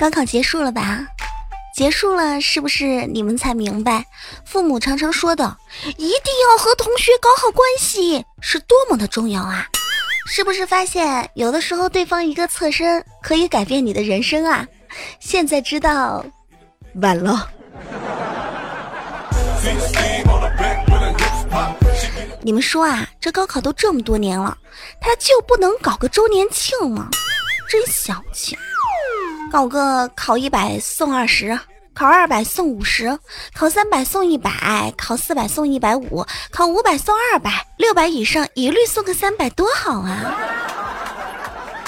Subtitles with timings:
[0.00, 1.06] 高考结束了吧？
[1.76, 4.02] 结束了，是不是你们才明白，
[4.46, 5.54] 父母常常说的
[5.98, 9.66] “一定要和同学搞好关系”是多么的重要啊？
[10.26, 14.66] 是不是发现有的时候对方一个侧身可以改变你的人生啊？
[15.20, 16.24] 现在知道，
[16.94, 17.46] 晚了。
[22.40, 24.56] 你们说啊，这高考都这么多年了，
[24.98, 27.10] 他就不能搞个周年庆吗？
[27.68, 28.56] 真小气！
[29.48, 31.58] 搞个考一百送二十，
[31.94, 33.18] 考二百送五十，
[33.54, 40.36] 考三百送一百，考四百送一百五，考五百送二百，六百以上一律送个三百，多好啊！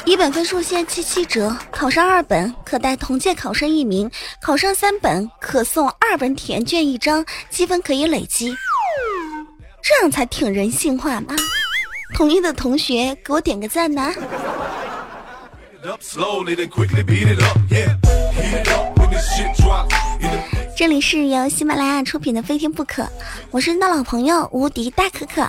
[0.05, 8.53] 一本分数线七七折，考上二本可带同届考生一名，考上三本可送二本填卷一张，积分可以累积，
[9.81, 11.37] 这样才挺人性化嘛！
[12.17, 14.13] 同意的同学给我点个赞呐！
[20.77, 23.03] 这里是由喜马拉雅出品的《非听不可》，
[23.51, 25.45] 我是你的老朋友无敌大可可。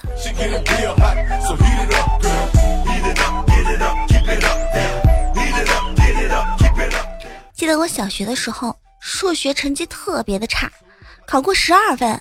[7.54, 10.68] 记得我小学的时候，数学成绩特别的差，
[11.28, 12.20] 考过十二分。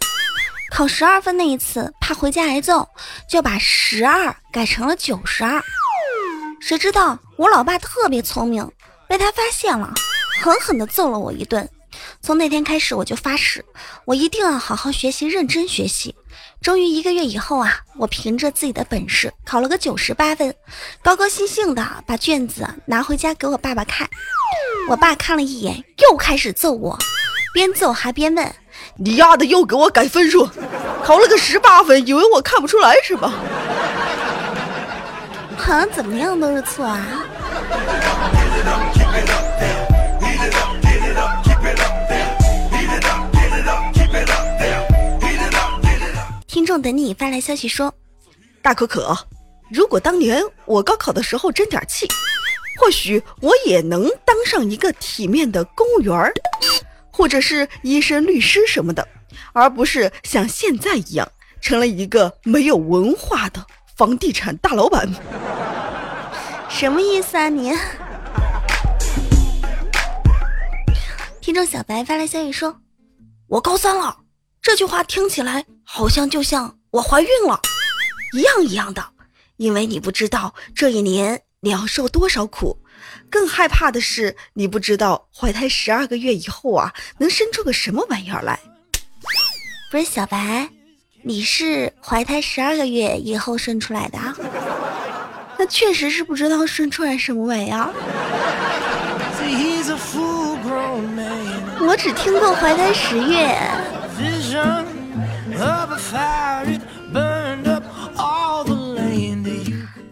[0.71, 2.87] 考十二分那一次，怕回家挨揍，
[3.27, 5.63] 就把十二改成了九十二。
[6.63, 8.71] 谁知道我老爸特别聪明，
[9.09, 9.93] 被他发现了，
[10.41, 11.69] 狠狠地揍了我一顿。
[12.23, 13.65] 从那天开始，我就发誓，
[14.05, 16.15] 我一定要好好学习，认真学习。
[16.63, 20.55] 终于一个月以后啊，我凭着自己的本事考了个九十八分，
[21.03, 24.09] 高高兴兴的把卷子拿回家给我爸爸看。
[24.89, 26.97] 我爸看了一眼，又开始揍我，
[27.53, 28.55] 边揍还边问
[28.99, 30.49] ：“你丫的又给我改分数，
[31.05, 33.35] 考了个十八分，以为我看不出来是吧？”
[35.65, 37.25] 好像怎么样都是错啊！
[46.49, 47.95] 听众等你发来消息说
[48.61, 49.17] ：“大可可，
[49.71, 52.09] 如果当年我高考的时候争点气，
[52.81, 56.13] 或许我也能当上一个体面的公务员，
[57.13, 59.07] 或者是医生、律师什么的，
[59.53, 63.65] 而不是像现在一样成了一个没有文化的
[64.03, 65.09] 房地产大老板。”
[66.69, 67.73] 什么意思啊你？
[71.41, 72.81] 听众小白发来消息说
[73.47, 74.17] ：“我高三了。”
[74.61, 77.61] 这句话听起来好像就像我怀孕了，
[78.37, 79.05] 一样一样的。
[79.57, 82.83] 因为你不知道这一年你要受多少苦，
[83.31, 88.59] 更害怕的是你不知道怀胎十二个月以后啊，能生出个什么玩意儿来。
[89.93, 90.69] 不是小白，
[91.25, 94.37] 你是怀胎十二个月以后生出来的啊？
[95.57, 97.89] 那确实是不知道生出来什么玩意儿。
[101.81, 103.57] 我只听过怀胎十月。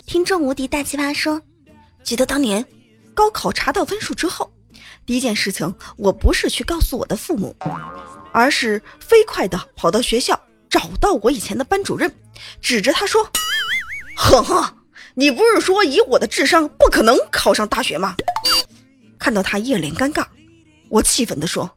[0.06, 1.40] 听众无敌大奇葩说
[2.04, 2.64] ：“记得当年
[3.14, 4.52] 高考查到分数之后，
[5.04, 7.56] 第一件事情我不是去告诉我的父母，
[8.32, 10.38] 而是飞快的跑到学校
[10.70, 12.14] 找到我以前的班主任，
[12.62, 13.28] 指着他说
[14.16, 14.76] ：‘呵呵，
[15.14, 18.14] 你不是说以我的智商不可能考上大学吗？’
[19.18, 20.24] 看到他一脸尴尬，
[20.88, 21.70] 我气愤的说。”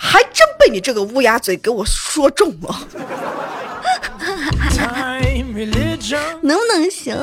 [0.00, 2.88] 还真被你这个乌鸦嘴给我说中了，
[6.40, 7.16] 能不能行？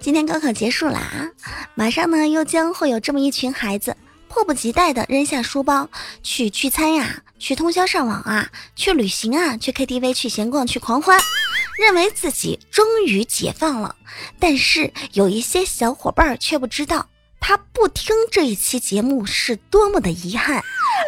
[0.00, 1.30] 今天高考结束了啊，
[1.76, 3.96] 马上呢又将会有这么一群孩子，
[4.36, 5.88] 迫不及待地扔下书包
[6.22, 11.18] 去聚餐呀，去通宵上网啊，去旅行啊，去 KTV，去闲逛，去狂欢，
[11.78, 13.96] 认为自己终于解放了。
[14.38, 17.08] 但是有一些小伙伴却不知道。
[17.40, 20.62] 他不听这一期节目是多么的遗憾，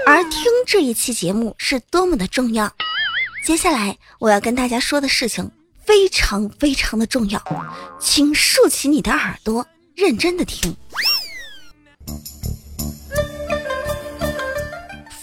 [0.06, 2.72] 而听这一期节目是多么的重要。
[3.45, 5.51] 接下来我要跟大家说的事情
[5.84, 7.42] 非常非常的重要，
[8.01, 10.75] 请竖起你的耳朵，认真的听。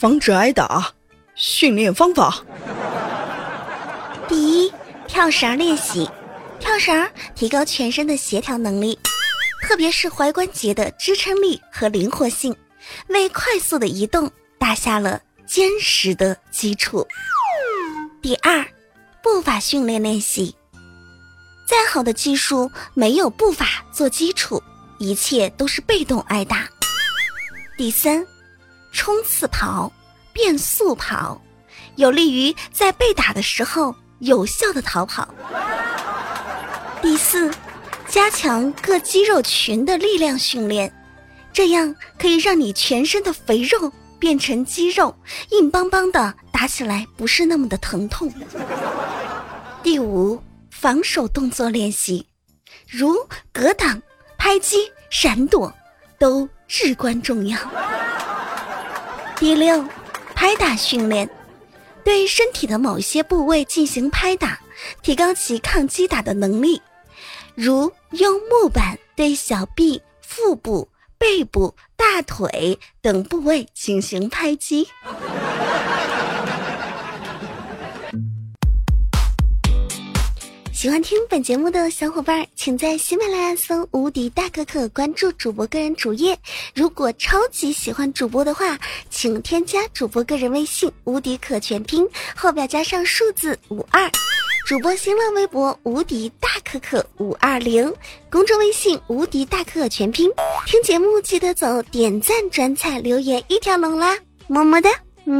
[0.05, 0.93] 防止挨打，
[1.33, 2.37] 训练方法。
[4.27, 4.71] 第一，
[5.07, 6.07] 跳绳练习，
[6.59, 8.99] 跳绳提高全身的协调能力。
[9.63, 12.55] 特别是踝关节的支撑力和灵活性，
[13.07, 17.07] 为快速的移动打下了坚实的基础。
[18.21, 18.63] 第二，
[19.23, 20.55] 步法训练练习。
[21.67, 24.61] 再好的技术没有步法做基础，
[24.99, 26.69] 一切都是被动挨打。
[27.75, 28.23] 第三，
[28.95, 29.91] 冲刺跑、
[30.31, 31.41] 变速跑，
[31.97, 35.27] 有利于在被打的时候有效的逃跑。
[37.01, 37.51] 第四。
[38.07, 40.93] 加强各肌肉群的力量训练，
[41.51, 45.13] 这样可以让你全身的肥肉变成肌肉，
[45.49, 48.31] 硬邦邦的，打起来不是那么的疼痛。
[49.81, 50.39] 第五，
[50.69, 52.27] 防守动作练习，
[52.87, 53.15] 如
[53.51, 53.99] 格挡、
[54.37, 54.77] 拍击、
[55.09, 55.73] 闪躲，
[56.19, 57.57] 都至关重要。
[59.37, 59.83] 第六，
[60.33, 61.29] 拍打训练，
[62.05, 64.59] 对身体的某些部位进行拍打，
[65.01, 66.81] 提高其抗击打的能力，
[67.53, 70.87] 如用木板对小臂、腹部、
[71.17, 74.87] 背部、大腿等部位进行拍击。
[80.85, 86.37] 喜欢听本节目的小伙伴，请在喜马拉雅搜“无敌大可可”，关注主播个人主页。
[86.75, 88.77] 如果超级喜欢主播的话，
[89.09, 94.07] 请添加主播个人微信“无敌可全拼”，后边加上数字五二。
[94.67, 97.91] 主播新浪微博“无敌大可可五二零”，
[98.29, 100.29] 公众微信“无敌大可可全拼”。
[100.67, 104.15] 听节目记得走点赞、转采、留言一条龙啦，
[104.45, 104.91] 么么哒。
[105.25, 105.33] 嗯，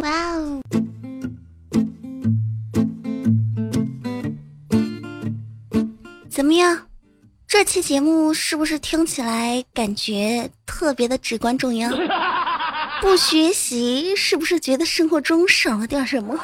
[0.00, 0.51] 哇哦。
[6.32, 6.86] 怎么样？
[7.46, 11.90] 这期节目是不是听起来感觉特别的至关重要？
[13.02, 16.34] 不学习是不是觉得生活中少了点什么？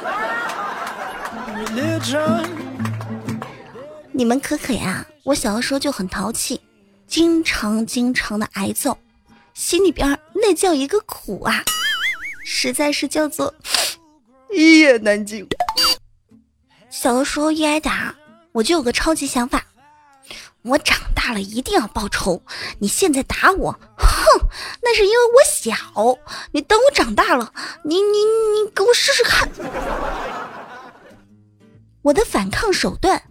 [4.11, 5.03] 你们可可呀？
[5.23, 6.61] 我小的时候就很淘气，
[7.07, 8.95] 经常经常的挨揍，
[9.55, 11.63] 心里边那叫一个苦啊，
[12.45, 13.51] 实在是叫做
[14.53, 15.47] 一言难尽。
[16.91, 18.13] 小的时候一挨打，
[18.51, 19.65] 我就有个超级想法。
[20.69, 22.43] 我长大了一定要报仇！
[22.77, 24.07] 你现在打我，哼，
[24.83, 25.73] 那是因为我小。
[26.51, 27.51] 你等我长大了，
[27.83, 29.49] 你你你给我试试看。
[32.03, 33.23] 我的反抗手段，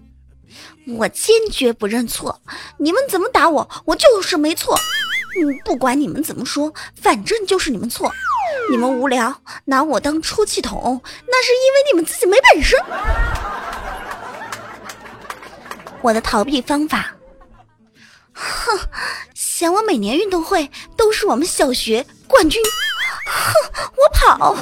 [0.99, 2.41] 我坚决不认错。
[2.79, 4.77] 你们怎么打我，我就是没错。
[5.41, 8.11] 嗯，不管你们怎么说，反正就是你们错。
[8.71, 12.77] 你们无聊，拿我当出气筒，那是因为你们自己没本事。
[16.03, 17.15] 我的逃避方法。
[18.39, 18.79] 哼，
[19.35, 22.63] 想我每年运动会都是我们小学冠军，
[23.27, 23.53] 哼，
[23.97, 24.57] 我跑。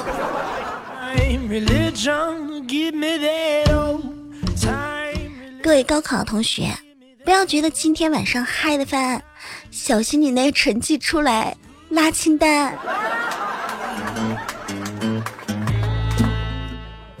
[5.61, 6.69] 各位高考的同学，
[7.23, 9.21] 不要觉得今天晚上嗨的翻，
[9.69, 11.55] 小心你那成绩出来
[11.89, 12.75] 拉清单。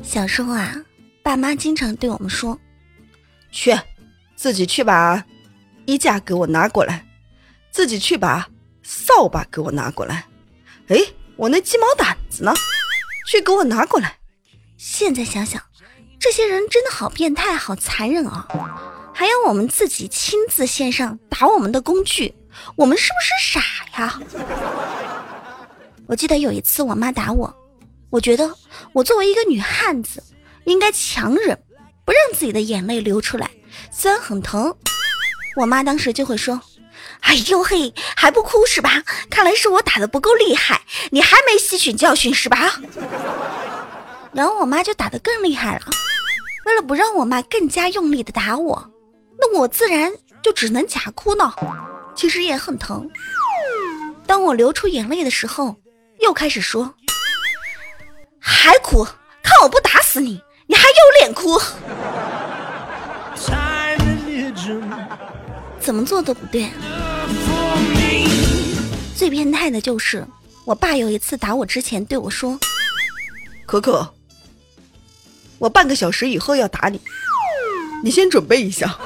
[0.01, 0.73] 小时候啊，
[1.21, 2.57] 爸妈经常对我们说
[3.51, 3.77] ：“去，
[4.35, 5.23] 自己去吧。”
[5.87, 7.07] 衣架给我拿过来，
[7.71, 8.49] 自己去把
[8.83, 10.25] 扫把给我拿过来。
[10.89, 10.97] 哎，
[11.37, 12.53] 我那鸡毛掸子呢？
[13.25, 14.17] 去给我拿过来。
[14.75, 15.61] 现在想想，
[16.19, 18.45] 这些人真的好变态，好残忍啊！
[19.13, 22.35] 还要我们自己亲自献上打我们的工具，
[22.75, 23.61] 我们是不是傻
[23.97, 24.19] 呀？
[26.05, 27.55] 我记得有一次我妈打我，
[28.09, 28.53] 我觉得
[28.91, 30.21] 我作为一个女汉子，
[30.65, 31.57] 应该强忍，
[32.03, 33.49] 不让自己的眼泪流出来，
[33.89, 34.75] 虽然很疼。
[35.57, 36.61] 我妈当时就会说
[37.21, 39.01] ：“哎呦嘿，还不哭是吧？
[39.27, 42.79] 看来是我打的不够厉害，你还没吸取教训是吧？”
[44.33, 45.81] 然后我妈就打得更厉害了。
[46.65, 48.91] 为了不让我妈更加用力的打我，
[49.39, 51.51] 那我自然就只能假哭呢。
[52.15, 53.09] 其实也很疼。
[54.27, 55.75] 当我流出眼泪的时候，
[56.19, 56.93] 又开始说
[58.39, 59.03] ：“还哭？
[59.41, 60.39] 看我不打死你！
[60.67, 61.59] 你还有脸哭？”
[65.87, 66.67] 怎么做都不对。
[69.15, 70.27] 最变态的就是，
[70.65, 72.59] 我爸有一次打我之前对我说
[73.65, 74.05] ：“可可，
[75.57, 76.99] 我半个小时以后要打你，
[78.03, 78.97] 你先准备一下。”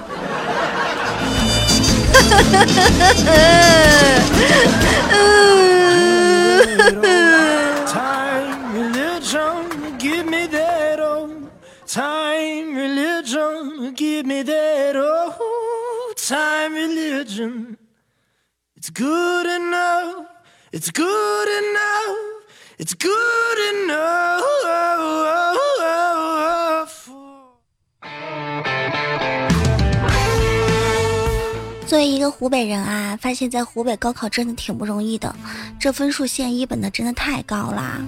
[31.88, 35.36] 作为一个湖北人啊，发现在湖北高考真的挺不容易的，
[35.80, 38.00] 这分数线一本的真的太高啦。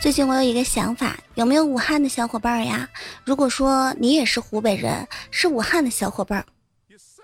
[0.00, 2.88] 最近我有一个想法，有没有武汉的小伙伴呀？
[3.24, 6.46] 如果说你也是湖北人，是武汉的小伙伴，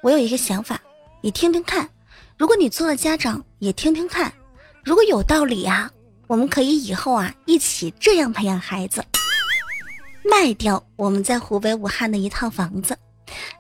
[0.03, 0.81] 我有一个想法，
[1.21, 1.89] 你听听看。
[2.37, 4.33] 如果你做了家长，也听听看。
[4.85, 5.91] 如果有道理啊，
[6.27, 9.05] 我们可以以后啊一起这样培养孩子。
[10.23, 12.97] 卖掉我们在湖北武汉的一套房子，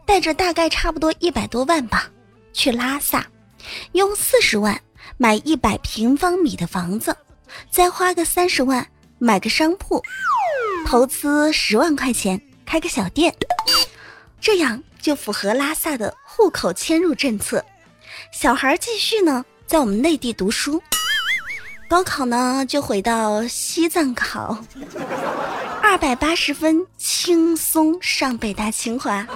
[0.04, 2.10] 带着大概差不多一百多万吧，
[2.52, 3.26] 去拉萨，
[3.92, 4.80] 用四十万
[5.16, 7.16] 买一百平方米的房子，
[7.70, 8.86] 再花个三十万
[9.18, 10.02] 买个商铺，
[10.86, 13.34] 投资十万块钱开个小店，
[14.40, 17.64] 这样就符合拉萨的户口迁入政策。
[18.30, 20.82] 小孩继续呢，在我们内地读书。
[21.88, 24.58] 高考呢，就回到西藏考，
[25.80, 29.26] 二百八十分轻松上北大清华。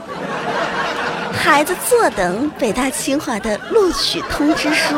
[1.32, 4.94] 孩子坐等北大清华的录取通知书。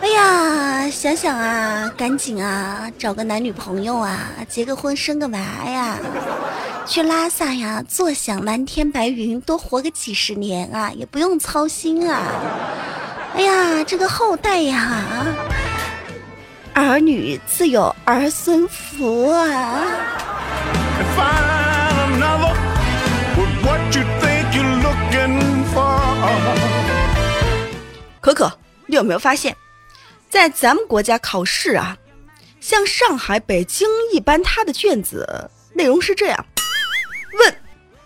[0.00, 5.98] 哎呀，想想啊，赶紧啊，找个男女朋友啊，结个婚，生个娃呀，
[6.88, 12.22] 去拉萨呀，坐享蓝天白云，多活个几十年啊，也不用操心啊。
[13.34, 15.04] 哎呀，这个后代呀。
[16.72, 19.84] 儿女自有儿孙福啊！
[28.20, 28.50] 可可，
[28.86, 29.54] 你有没有发现，
[30.30, 31.98] 在咱们国家考试啊，
[32.60, 36.46] 像上海、北京一般，它的卷子内容是这样：
[37.32, 37.54] 问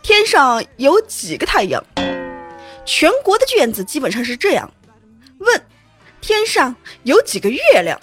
[0.03, 1.85] 天上有几个太阳？
[2.85, 4.69] 全国的卷子基本上是这样：
[5.39, 5.63] 问
[6.21, 6.75] 天上
[7.05, 7.99] 有几个月亮？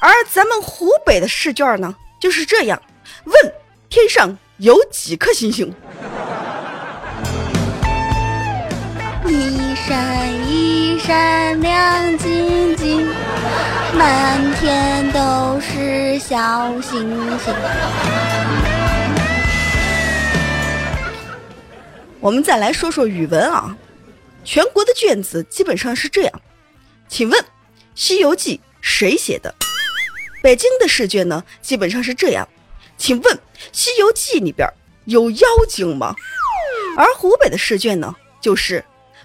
[0.00, 2.80] 而咱们湖北的试卷呢，就是这样
[3.24, 3.34] 问：
[3.88, 5.74] 天上有几颗星星？
[9.26, 13.08] 一闪一闪亮晶晶，
[13.94, 18.57] 满天都是小星星。
[22.20, 23.76] 我们再来说说语文啊，
[24.44, 26.42] 全国的卷子基本上是这样，
[27.08, 27.40] 请问
[27.94, 29.54] 《西游记》谁写的？
[30.42, 32.48] 北京的试卷呢，基本上是这样，
[32.96, 33.36] 请问
[33.72, 34.68] 《西游记》里边
[35.04, 36.14] 有妖精吗？
[36.96, 38.84] 而湖北的试卷呢，就是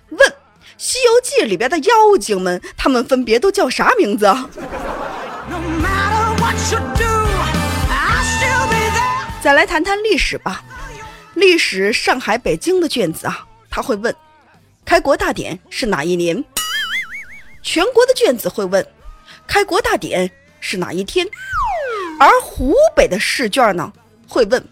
[0.10, 0.30] 问
[0.78, 4.32] 《西游记》里边的妖精们，他们分别都叫啥名字？
[9.42, 10.64] 再来谈谈历史吧，
[11.34, 14.16] 历史上海、北京的卷子啊，他会问
[14.86, 16.44] 开国大典是哪一年？
[17.62, 18.86] 全国的卷子会问
[19.48, 20.30] 开国大典。
[20.66, 21.28] 是哪一天？
[22.22, 23.92] 而湖北的试卷呢，
[24.30, 24.66] 会问：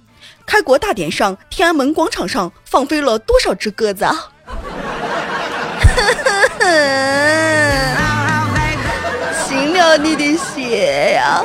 [0.45, 4.05] 开国大典上，天安门广场上放飞了多少只鸽子？
[4.05, 4.31] 啊？
[9.45, 11.43] 行了你的血呀！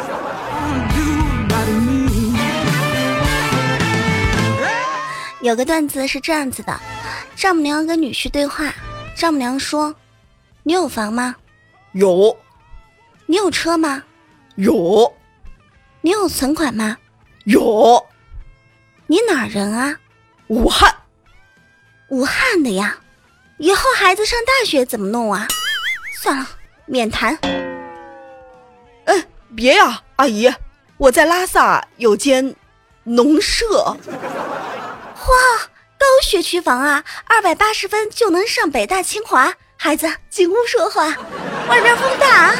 [5.47, 6.76] 有个段子是这样子的：
[7.37, 8.75] 丈母娘跟女婿对话，
[9.15, 9.95] 丈母娘说
[10.65, 11.37] ：“你有房吗？
[11.93, 12.37] 有。
[13.26, 14.03] 你有车吗？”
[14.57, 15.15] 有，
[16.00, 16.99] 你有存款吗？
[17.45, 18.05] 有。
[19.07, 19.97] 你哪人啊？
[20.49, 20.93] 武汉。
[22.09, 22.99] 武汉的呀。
[23.59, 25.47] 以后孩子上大学怎么弄啊？
[26.21, 26.45] 算了，
[26.87, 27.38] 免谈。
[29.05, 29.25] 嗯，
[29.55, 30.53] 别呀，阿姨，
[30.97, 32.53] 我在拉萨有间
[33.05, 33.97] 农舍。
[35.28, 35.35] 哇，
[35.99, 39.52] 高学区房啊，二百八十分就能上北大清华。
[39.76, 41.06] 孩子，进屋说话，
[41.68, 42.54] 外边风大。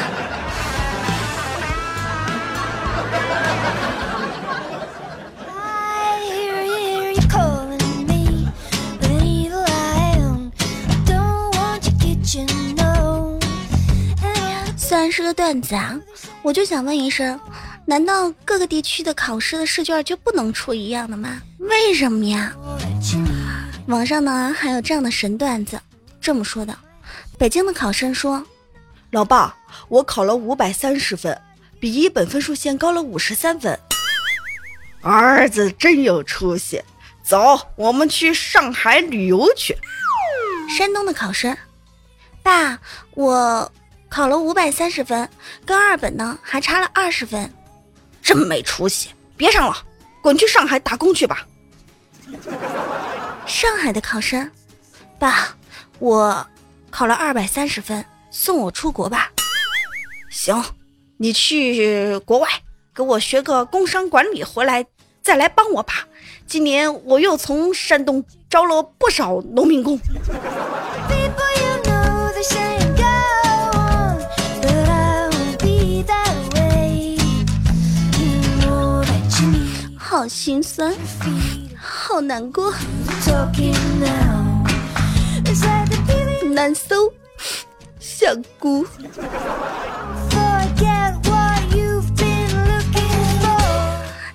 [14.77, 15.97] 虽然是个段子啊，
[16.41, 17.39] 我就想问一声：
[17.85, 21.41] 难道各个地区的考试的试卷就不能出一样的吗？
[21.67, 22.53] 为什么呀？
[23.87, 25.79] 网上呢还有这样的神段子，
[26.19, 26.77] 这么说的：
[27.37, 28.43] 北京的考生说，
[29.11, 29.55] 老爸，
[29.87, 31.39] 我考了五百三十分，
[31.79, 33.77] 比一本分数线高了五十三分。
[35.01, 36.81] 儿子真有出息，
[37.23, 39.75] 走，我们去上海旅游去。
[40.77, 41.55] 山东的考生，
[42.43, 42.79] 爸，
[43.15, 43.71] 我。
[44.09, 45.29] 考了五百三十分，
[45.65, 47.53] 跟二本呢还差了二十分，
[48.21, 49.09] 真没出息！
[49.35, 49.75] 别上了，
[50.21, 51.45] 滚去上海打工去吧。
[53.45, 54.49] 上海的考生，
[55.17, 55.55] 爸，
[55.99, 56.45] 我
[56.89, 59.31] 考了二百三十分，送我出国吧。
[60.29, 60.63] 行，
[61.17, 62.47] 你去国外
[62.93, 64.85] 给我学个工商管理，回来
[65.21, 66.07] 再来帮我吧。
[66.45, 69.99] 今年我又从山东招了不少农民工。
[79.97, 80.95] 好心酸，
[82.09, 82.73] 好难过，
[86.53, 87.13] 难受，
[87.99, 88.87] 想哭。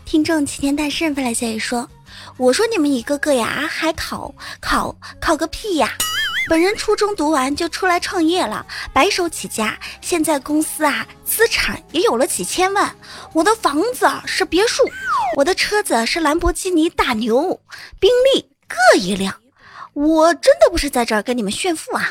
[0.04, 1.88] 听众齐天大圣发来消息说
[2.36, 5.92] ：“我说你们一个个呀，还考考考个屁呀！
[6.50, 12.94] 本人初中读完就出来创业了，白手起家，现在公司啊资产也有了几千万。
[13.32, 14.82] 我的房子是别墅，
[15.36, 17.58] 我的车子是兰博基尼大牛，
[17.98, 19.34] 宾利各一辆。
[19.94, 22.10] 我真的不是在这儿跟你们炫富啊！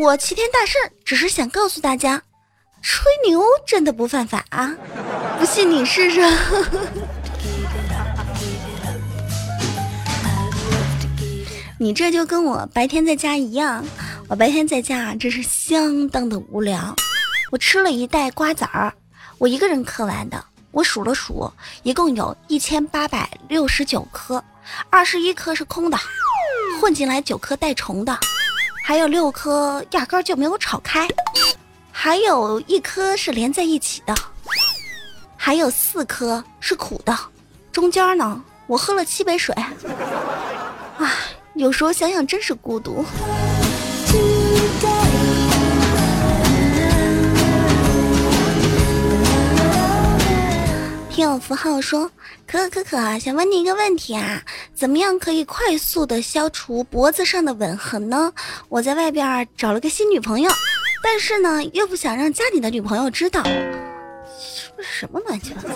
[0.00, 2.22] 我齐天大圣只是想告诉大家，
[2.82, 4.74] 吹牛真的不犯法啊！
[5.38, 6.20] 不信你试试。”
[11.78, 13.84] 你这就跟我白天在家一样，
[14.28, 16.94] 我白天在家真是相当的无聊。
[17.50, 18.92] 我吃了一袋瓜子儿，
[19.38, 20.44] 我一个人嗑完的。
[20.72, 21.50] 我数了数，
[21.84, 24.42] 一共有一千八百六十九颗，
[24.90, 25.96] 二十一颗是空的，
[26.80, 28.18] 混进来九颗带虫的，
[28.84, 31.08] 还有六颗压根就没有炒开，
[31.90, 34.14] 还有一颗是连在一起的，
[35.36, 37.16] 还有四颗是苦的，
[37.72, 39.54] 中间呢，我喝了七杯水。
[40.98, 41.10] 唉。
[41.54, 43.02] 有时候想想真是孤独。
[51.38, 52.10] 符号说
[52.46, 54.42] ：“可可可可，想问你一个问题啊，
[54.74, 58.32] 怎么样可以快速的消除脖子上的吻痕呢？
[58.68, 60.50] 我在外边找了个新女朋友，
[61.02, 65.68] 但是呢又不想让家里的女朋友知道，这是什么乱七八糟？”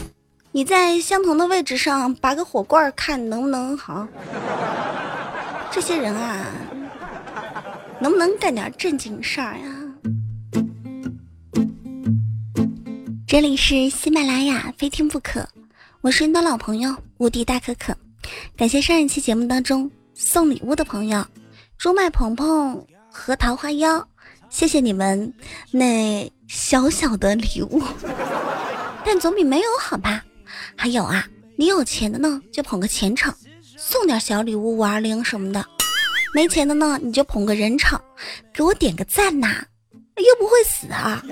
[0.52, 4.06] 你在相同的位置上拔个火罐，看能不能好？
[5.70, 6.46] 这些人啊，
[8.00, 9.79] 能不能干点正经事儿呀？
[13.30, 15.48] 这里是喜马拉雅，非听不可。
[16.00, 17.96] 我是你的老朋友无敌大可可。
[18.56, 21.24] 感谢上一期节目当中送礼物的朋友，
[21.78, 24.04] 朱麦鹏鹏和桃花妖，
[24.48, 25.32] 谢谢你们
[25.70, 27.80] 那小小的礼物，
[29.06, 30.24] 但总比没有好吧？
[30.74, 33.32] 还有啊，你有钱的呢，就捧个钱场，
[33.76, 35.62] 送点小礼物五二零什么的；
[36.34, 38.02] 没钱的呢，你就捧个人场，
[38.52, 39.62] 给我点个赞呐，
[40.16, 41.22] 又不会死啊！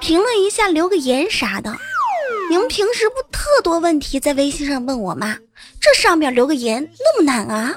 [0.00, 1.74] 评论一下，留个言啥的。
[2.50, 5.36] 你们平时不特多问题在微信上问我吗？
[5.80, 7.74] 这上面留个言那么难啊？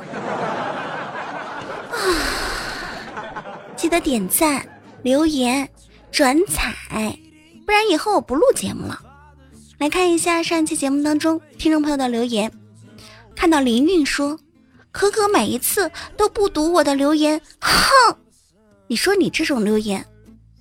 [1.92, 2.00] 啊！
[3.76, 4.66] 记得点赞、
[5.04, 5.68] 留言、
[6.12, 6.74] 转采，
[7.66, 9.00] 不然以后我不录节目了。
[9.78, 12.52] 来看一下上一期节目当中听众朋友的留言，
[13.36, 14.40] 看到林韵说
[14.92, 18.16] ：“可可每一次都不读我的留言，哼！
[18.88, 20.06] 你说你这种留言，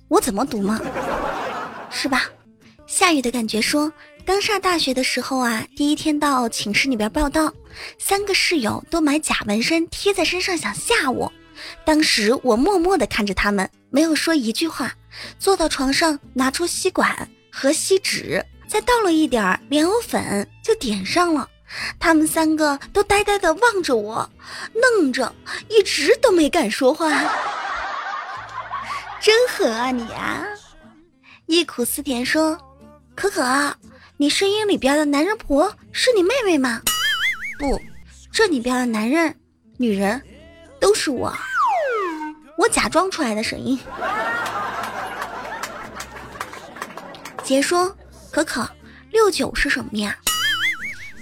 [0.07, 0.81] 我怎么读吗？
[1.91, 2.25] 是吧？”
[2.87, 3.91] 下雨的感觉说
[4.25, 7.53] ：“刚上大学的时候啊，第一天到寝室里边报道，
[7.99, 11.31] 三个室友都买假纹身贴在身上想吓我，
[11.85, 14.93] 当时我默默的看着他们，没有说一句话，
[15.37, 21.45] 坐到床上拿出吸管和锡纸。”再倒了一点莲藕粉，就点上了。
[21.99, 24.29] 他们三个都呆呆的望着我，
[24.73, 25.35] 愣着，
[25.67, 27.11] 一直都没敢说话。
[29.19, 30.45] 真狠啊你啊！
[31.51, 32.57] 忆苦思甜说
[33.13, 33.75] ：“可可，
[34.15, 36.81] 你声音里边的男人婆是你妹妹吗？”
[37.59, 37.79] 不，
[38.31, 39.35] 这里边的男人、
[39.77, 40.21] 女人
[40.79, 41.33] 都是我，
[42.57, 43.77] 我假装出来的声音。
[47.43, 47.95] 姐说。
[48.31, 48.65] 可可，
[49.11, 50.17] 六九是什么呀？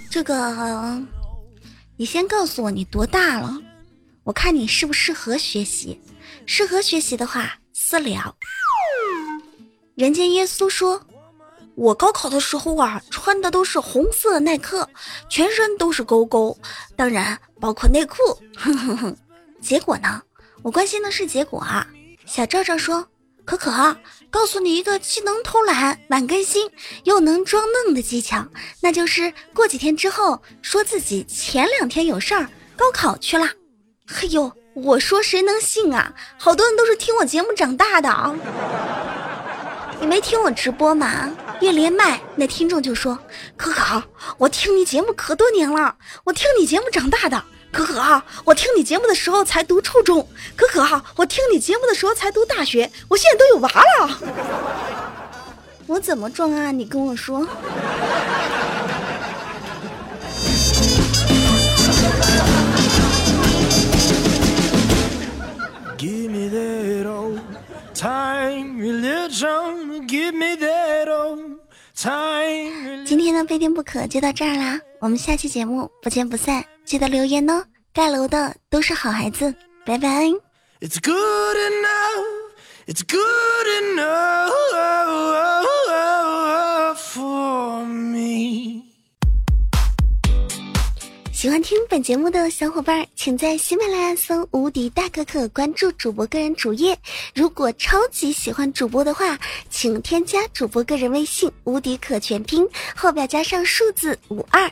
[0.08, 1.02] 这个，
[1.96, 3.52] 你先告诉我你多大了，
[4.22, 6.00] 我看你适不适合学习。
[6.46, 8.36] 适合学习的话，私聊。
[10.00, 10.98] 人间耶稣说，
[11.74, 14.88] 我高考的时候啊，穿的都是红色耐克，
[15.28, 16.56] 全身都是勾勾，
[16.96, 18.16] 当然包括内裤。
[18.56, 19.16] 哼哼哼，
[19.60, 20.22] 结果呢？
[20.62, 21.86] 我关心的是结果啊。
[22.24, 23.06] 小赵赵说。
[23.44, 23.94] 可可，
[24.30, 26.70] 告诉你一个既能偷懒、晚更新
[27.04, 28.42] 又能装嫩的技巧，
[28.80, 33.46] 那就是过几天之后说自己前两天有事儿，高考去了。
[34.06, 36.14] 嘿呦，我说谁能信啊？
[36.38, 38.34] 好多人都是听我节目长大的啊！
[40.00, 41.30] 你没听我直播吗？
[41.60, 43.18] 一连麦，那听众就说
[43.54, 44.02] ：“可可，
[44.38, 50.26] 我听你节目可多年了，我听你节目长大的。”可可，我听你节目的时候才读初中。
[50.56, 52.90] 可可，我听你节目的时候才读大学。
[53.08, 54.18] 我现在都有娃了。
[55.86, 56.72] 我怎么装啊？
[56.72, 57.46] 你跟我说。
[73.04, 76.64] 今天的非听不可就到这儿啦，我们下期节目不见不散。
[76.84, 79.54] 记得留言哦，盖楼的都是好孩子，
[79.86, 80.24] 拜拜。
[80.80, 82.26] It's good enough,
[82.86, 84.50] it's good enough
[91.40, 96.98] 喜欢听本节目的小伙伴，请在喜马拉雅搜“无敌大可可”，关注主播个人主页。
[97.34, 99.38] 如果超级喜欢主播的话，
[99.70, 104.70] 请添加主播个人微信“无敌可全拼”，后边加上数字五二。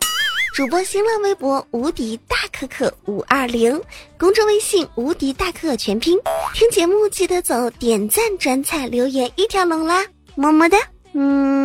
[0.52, 3.80] 主播新浪微博“无敌大可可五二零”，
[4.20, 6.20] 公众微信“无敌大可可全拼”。
[6.52, 10.04] 听节目记得走点赞、转采、留言一条龙啦，
[10.34, 10.76] 么么哒，
[11.14, 11.62] 嗯。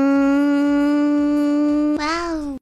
[1.97, 2.57] 哇哦